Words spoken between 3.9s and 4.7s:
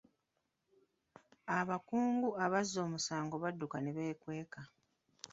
beekweka.